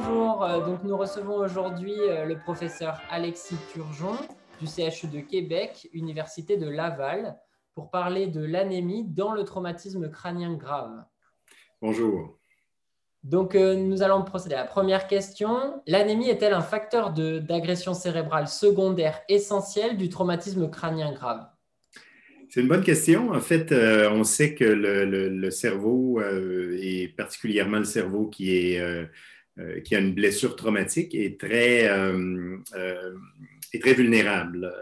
[0.00, 4.14] Bonjour, euh, donc nous recevons aujourd'hui euh, le professeur Alexis Turgeon
[4.60, 7.36] du CHU de Québec, Université de Laval,
[7.74, 11.02] pour parler de l'anémie dans le traumatisme crânien grave.
[11.82, 12.38] Bonjour.
[13.24, 15.82] Donc euh, nous allons procéder à la première question.
[15.88, 21.44] L'anémie est-elle un facteur d'agression cérébrale secondaire essentiel du traumatisme crânien grave?
[22.48, 23.30] C'est une bonne question.
[23.30, 28.80] En fait, euh, on sait que le, cerveau, euh, et particulièrement le cerveau qui, est,
[28.80, 29.04] euh,
[29.84, 31.84] qui a une blessure traumatique, est très,
[33.72, 34.72] est très vulnérable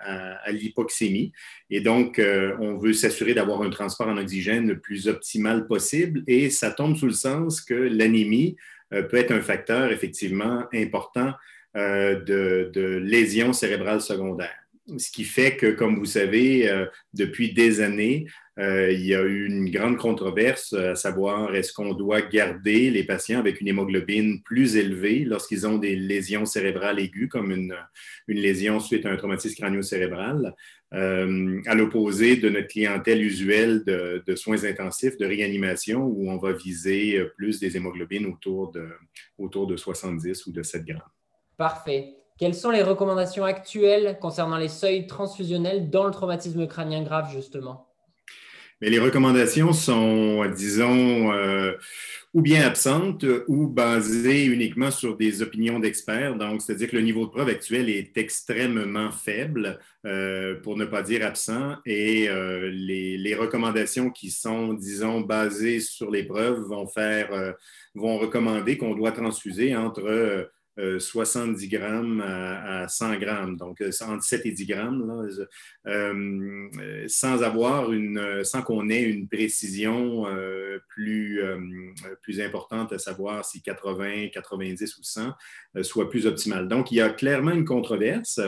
[0.00, 1.32] à, l'hypoxémie.
[1.70, 6.22] Et donc, on veut s'assurer d'avoir un transport en oxygène le plus optimal possible.
[6.26, 8.56] Et ça tombe sous le sens que l'anémie
[8.90, 11.32] peut être un facteur effectivement important
[11.74, 14.66] de, de lésions cérébrales secondaires
[14.98, 18.26] ce qui fait que, comme vous savez, euh, depuis des années,
[18.58, 23.04] euh, il y a eu une grande controverse à savoir est-ce qu'on doit garder les
[23.04, 27.74] patients avec une hémoglobine plus élevée lorsqu'ils ont des lésions cérébrales aiguës, comme une,
[28.28, 30.54] lésion suite à un traumatisme crânio-cérébral,
[30.94, 36.38] euh, à l'opposé de notre clientèle usuelle de, de, soins intensifs, de réanimation, où on
[36.38, 38.88] va viser plus des hémoglobines autour de,
[39.36, 41.02] autour de 70 ou de 7 grammes.
[41.58, 42.14] Parfait.
[42.38, 47.85] Quelles sont les recommandations actuelles concernant les seuils transfusionnels dans le traumatisme crânien grave, justement?
[48.82, 51.72] Mais les recommandations sont, disons, euh,
[52.34, 56.36] ou bien absentes ou basées uniquement sur des opinions d'experts.
[56.36, 61.02] Donc, c'est-à-dire que le niveau de preuve actuel est extrêmement faible, euh, pour ne pas
[61.02, 66.86] dire absent, et euh, les, les, recommandations qui sont, disons, basées sur les preuves vont
[66.86, 67.54] faire,
[67.94, 74.22] vont recommander qu'on doit transfuser entre 70 euh, grammes à, 100 grammes, donc euh, entre
[74.22, 75.28] 7 et 10 grammes,
[75.86, 80.26] euh, sans avoir une, sans qu'on ait une précision
[80.88, 81.40] plus,
[82.22, 85.32] plus importante à savoir si 80, 90 ou 100
[85.82, 86.68] soit plus optimale.
[86.68, 88.40] Donc, il y a clairement une controverse.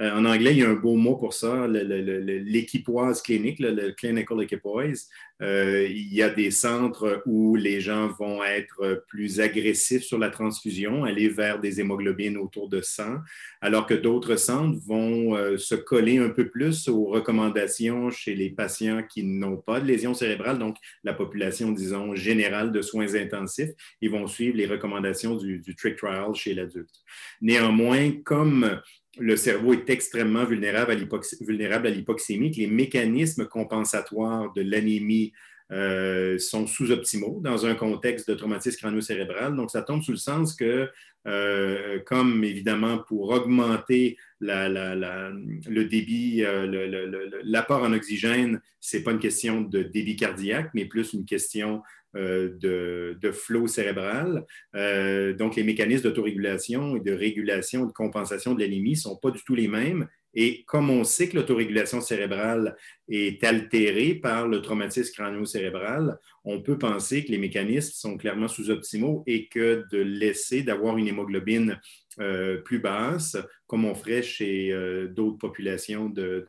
[0.00, 4.42] Euh, en anglais, il y a un beau mot pour ça, l'équipoise clinique, le clinical
[4.42, 5.08] equipoise.
[5.40, 10.30] Euh, il y a des centres où les gens vont être plus agressifs sur la
[10.30, 13.18] transfusion, aller vers des hémoglobines autour de 100,
[13.60, 18.50] alors que d'autres centres vont euh, se coller un peu plus aux recommandations chez les
[18.50, 23.70] patients qui n'ont pas de lésions cérébrales, donc la population, disons, générale de soins intensifs.
[24.00, 27.02] Ils vont suivre les recommandations du, du trick trial chez l'adulte.
[27.40, 28.80] Néanmoins, comme
[29.18, 35.32] le cerveau est extrêmement vulnérable à l'hypoxémie, que les mécanismes compensatoires de l'anémie
[35.74, 39.56] euh, sont sous-optimaux dans un contexte de traumatisme crânio-cérébral.
[39.56, 40.88] Donc, ça tombe sous le sens que,
[41.26, 49.18] euh, comme évidemment pour augmenter le débit, euh, l'apport en oxygène, ce n'est pas une
[49.18, 51.82] question de débit cardiaque, mais plus une question
[52.14, 54.44] de, de, flot cérébral.
[54.72, 59.42] donc, les mécanismes d'autorégulation et de régulation, de compensation de l'anémie ne sont pas du
[59.42, 62.76] tout les mêmes et comme on sait que l'autorégulation cérébrale
[63.08, 69.22] est altérée par le traumatisme crânio-cérébral, on peut penser que les mécanismes sont clairement sous-optimaux
[69.26, 71.80] et que de laisser d'avoir une hémoglobine
[72.20, 73.36] euh, plus basse,
[73.66, 76.48] comme on ferait chez euh, d'autres populations de,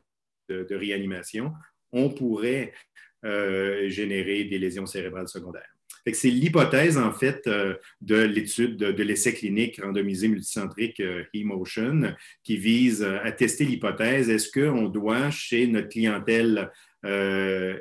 [0.50, 1.54] réanimation,
[1.92, 2.74] on pourrait
[3.24, 5.75] euh, générer des lésions cérébrales secondaires.
[6.14, 12.58] C'est l'hypothèse, en fait, euh, de l'étude de, l'essai clinique randomisé multicentrique euh, e-motion qui
[12.58, 16.72] vise à tester l'hypothèse est-ce qu'on doit, chez notre clientèle
[17.06, 17.80] euh,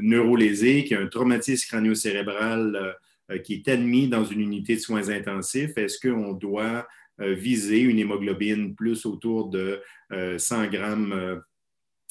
[0.00, 2.96] neurolésée, qui a un traumatisme crânio-cérébral
[3.44, 6.88] qui est admis dans une unité de soins intensifs, est-ce qu'on doit
[7.18, 9.80] viser une hémoglobine plus autour de
[10.36, 11.40] 100 grammes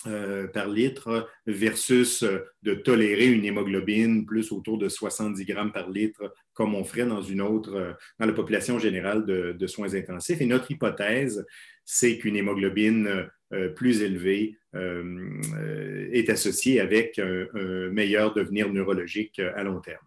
[0.08, 5.90] euh, par litre versus euh, de tolérer une hémoglobine plus autour de 70 grammes par
[5.90, 10.40] litre comme on ferait dans une autre, euh, dans la population générale de, soins intensifs.
[10.40, 11.46] Et notre hypothèse,
[11.84, 13.28] c'est qu'une hémoglobine
[13.76, 20.06] plus élevée est associée avec un, un, meilleur devenir neurologique à long terme.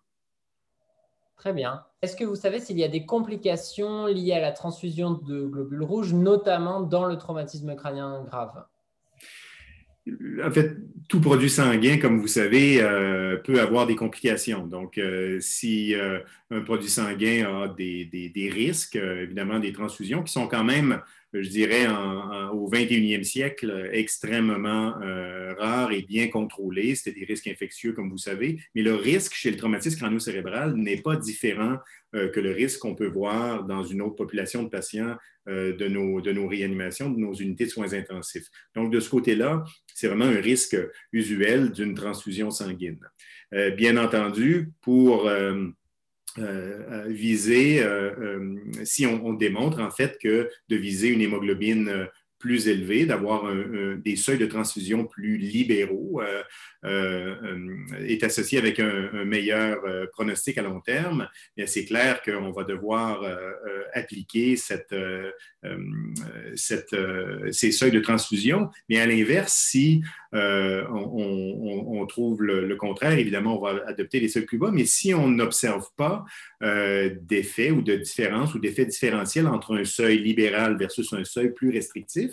[1.37, 1.85] Très bien.
[2.03, 5.83] Est-ce que vous savez s'il y a des complications liées à la transfusion de globules
[5.83, 8.65] rouges, notamment dans le traumatisme crânien grave?
[10.45, 10.77] En fait,
[11.09, 14.67] tout produit sanguin, comme vous savez, euh, peut avoir des complications.
[14.67, 16.19] Donc, euh, si euh,
[16.51, 21.01] un produit sanguin a des, des, risques, évidemment, des transfusions qui sont quand même,
[21.33, 21.87] je dirais,
[22.53, 24.95] au 21e siècle, extrêmement
[25.59, 26.95] rares et bien contrôlés.
[26.95, 28.61] C'était des risques infectieux, comme vous savez.
[28.75, 31.79] Mais le risque chez le traumatisme crânio-cérébral n'est pas différent
[32.13, 36.33] que le risque qu'on peut voir dans une autre population de patients de, nos, de
[36.33, 38.49] nos réanimations, de nos unités de soins intensifs.
[38.75, 39.65] Donc, de ce côté-là,
[39.95, 40.77] c'est vraiment un risque
[41.13, 43.01] usuel d'une transfusion sanguine.
[43.55, 45.29] Euh, bien entendu, pour,
[46.39, 47.85] euh, viser,
[48.85, 52.09] si on, démontre en fait que de viser une hémoglobine
[52.43, 53.45] plus élevé, d'avoir
[54.05, 56.43] des seuils de transfusion plus libéraux, euh,
[56.85, 59.79] euh, euh, est associé avec un, meilleur
[60.11, 61.29] pronostic à long terme.
[61.67, 63.25] C'est clair qu'on va devoir
[63.95, 64.95] appliquer cette,
[66.57, 66.97] cette,
[67.53, 68.71] ces seuils de transfusion.
[68.89, 70.03] Mais à l'inverse, si
[70.33, 74.71] on, trouve le, contraire, évidemment, on va adopter les seuils plus bas.
[74.73, 76.25] Mais si on n'observe pas
[76.61, 81.71] d'effet ou de différence ou d'effet différentiel entre un seuil libéral versus un seuil plus
[81.71, 82.33] restrictif,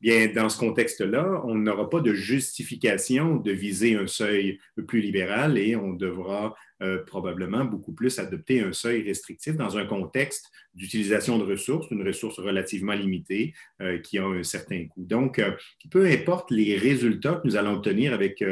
[0.00, 5.58] Bien, dans ce contexte-là, on n'aura pas de justification de viser un seuil plus libéral
[5.58, 11.36] et on devra euh, probablement beaucoup plus adopter un seuil restrictif dans un contexte d'utilisation
[11.36, 13.52] de ressources, une ressource relativement limitée
[13.82, 15.04] euh, qui a un certain coût.
[15.04, 15.50] Donc, euh,
[15.90, 18.44] peu importe les résultats que nous allons obtenir avec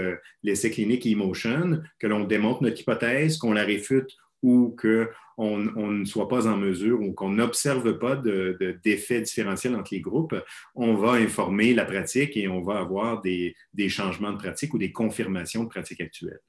[0.42, 6.28] l'essai clinique Emotion, que l'on démontre notre hypothèse, qu'on la réfute ou qu'on ne soit
[6.28, 10.34] pas en mesure ou qu'on n'observe pas d'effet différentiel entre les groupes,
[10.74, 13.54] on va informer la pratique et on va avoir des,
[13.88, 16.40] changements de pratique ou des confirmations de pratique actuelle.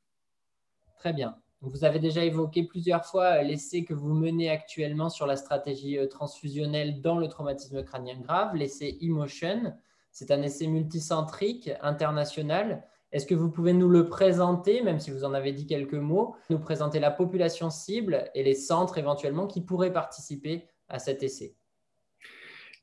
[1.00, 1.36] Très bien.
[1.62, 6.08] Vous avez déjà évoqué plusieurs fois l'essai que vous menez actuellement sur la stratégie euh,
[6.08, 9.74] transfusionnelle dans le traumatisme crânien grave, l'essai Emotion.
[10.12, 12.84] C'est un essai multicentrique international
[13.14, 16.36] est-ce que vous pouvez nous le présenter, même si vous en avez dit quelques mots,
[16.50, 21.56] nous présenter la population cible et les centres éventuellement qui pourraient participer à cet essai?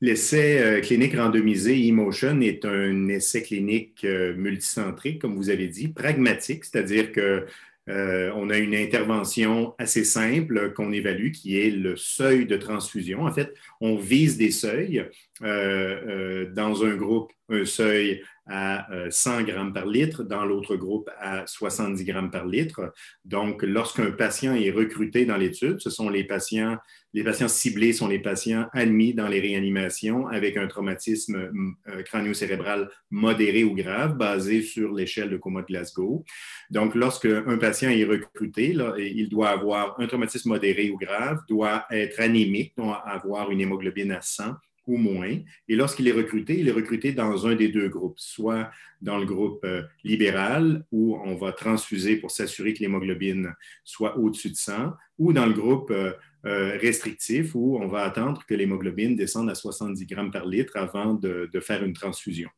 [0.01, 5.89] L'essai euh, clinique randomisé Emotion est un essai clinique euh, multicentrique, comme vous avez dit,
[5.89, 7.45] pragmatique, c'est-à-dire que
[7.87, 13.25] euh, on a une intervention assez simple qu'on évalue, qui est le seuil de transfusion.
[13.25, 15.05] En fait, on vise des seuils.
[15.41, 21.47] Dans un groupe, un seuil à 100 euh, grammes par litre, dans l'autre groupe à
[21.47, 22.93] 70 grammes par litre.
[23.23, 26.77] Donc, lorsqu'un patient est recruté dans l'étude, ce sont les patients,
[27.13, 31.51] les patients ciblés sont les patients admis dans les réanimations avec un traumatisme
[31.87, 36.23] euh, crânio-cérébral modéré ou grave basé sur l'échelle de coma de Glasgow.
[36.69, 42.19] Donc, lorsqu'un patient est recruté, il doit avoir un traumatisme modéré ou grave, doit être
[42.19, 44.53] anémique, doit avoir une hémoglobine à 100
[44.87, 45.37] ou moins.
[45.67, 48.69] Et lorsqu'il est recruté, il est recruté dans un des deux groupes, soit
[49.01, 53.53] dans le groupe euh, libéral, où on va transfuser pour s'assurer que l'hémoglobine
[53.83, 56.13] soit au-dessus de 100, ou dans le groupe euh,
[56.45, 61.13] euh, restrictif, où on va attendre que l'hémoglobine descende à 70 grammes par litre avant
[61.13, 62.49] de, faire une transfusion.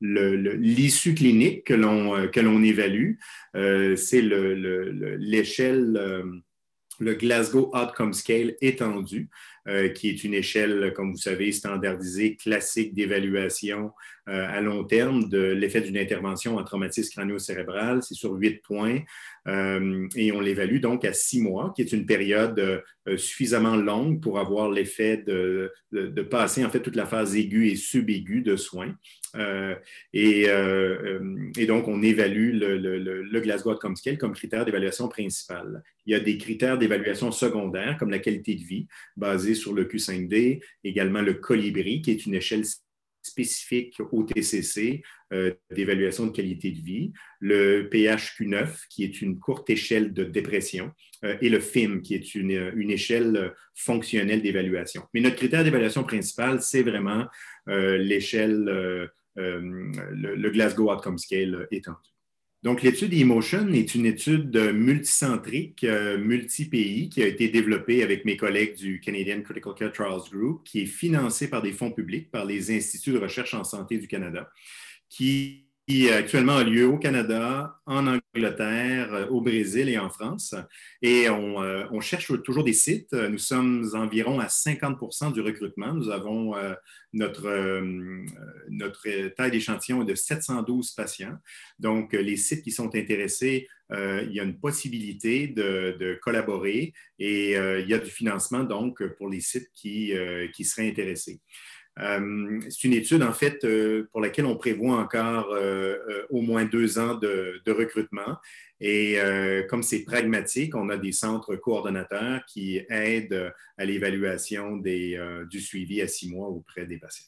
[0.00, 3.14] L'issue clinique que l'on évalue,
[3.54, 5.96] c'est l'échelle,
[7.00, 9.28] le Glasgow Outcome Scale étendu.
[9.66, 13.92] Euh, qui est une échelle, comme vous savez, standardisée, classique d'évaluation
[14.28, 18.02] euh, à long terme de l'effet d'une intervention en traumatisme crânio-cérébral.
[18.02, 18.98] C'est sur huit points
[19.48, 22.82] euh, et on l'évalue donc à six mois, qui est une période
[23.16, 27.76] suffisamment longue pour avoir l'effet de, de, passer en fait toute la phase aiguë et
[27.76, 28.94] subaiguë de soins.
[30.14, 35.82] Et, et, donc, on évalue le, le, le Glasgow Outcome Scale comme critère d'évaluation principal.
[36.06, 39.84] Il y a des critères d'évaluation secondaires, comme la qualité de vie, basée sur le
[39.84, 42.64] Q5D, également le colibri, qui est une échelle
[43.24, 45.02] spécifique au TCC
[45.32, 50.92] euh, d'évaluation de qualité de vie, le PHQ9, qui est une courte échelle de dépression,
[51.24, 55.02] euh, et le FIM, qui est une, une échelle fonctionnelle d'évaluation.
[55.14, 57.26] Mais notre critère d'évaluation principal, c'est vraiment
[57.68, 62.13] euh, l'échelle, le, Glasgow Outcome Scale étendu.
[62.64, 68.38] Donc, l'étude Emotion est une étude multicentrique, euh, multi-pays, qui a été développée avec mes
[68.38, 72.46] collègues du Canadian Critical Care Trials Group, qui est financée par des fonds publics, par
[72.46, 74.48] les instituts de recherche en santé du Canada,
[75.10, 80.54] qui qui actuellement a lieu au Canada, en Angleterre, euh, au Brésil et en France.
[81.02, 83.12] Et euh, on, cherche toujours des sites.
[83.12, 85.92] Nous sommes environ à 50% du recrutement.
[85.92, 86.74] Nous avons euh,
[87.12, 87.82] notre,
[88.70, 91.36] notre taille d'échantillon de 712 patients.
[91.78, 97.52] Donc, les sites qui sont intéressés, il y a une possibilité de, de collaborer et
[97.52, 100.12] il y a du financement donc pour les sites qui,
[100.52, 101.40] qui seraient intéressés.
[102.00, 105.96] Euh, c'est une étude, en fait, euh, pour laquelle on prévoit encore euh,
[106.30, 108.36] au moins deux ans de, recrutement.
[108.80, 109.16] Et
[109.70, 116.08] comme c'est pragmatique, on a des centres coordonnateurs qui aident à l'évaluation du suivi à
[116.08, 117.26] six mois auprès des patients.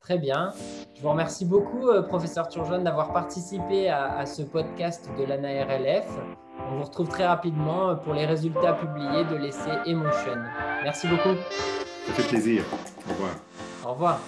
[0.00, 0.52] Très bien.
[0.94, 6.06] Je vous remercie beaucoup, professeur Turgeon, d'avoir participé à, à, ce podcast de l'ANARLF.
[6.70, 10.36] On vous retrouve très rapidement pour les résultats publiés de l'essai Emotion.
[10.82, 11.36] Merci beaucoup.
[12.06, 12.62] Ça fait plaisir.
[13.08, 13.49] Au revoir.
[13.84, 14.20] Au revoir.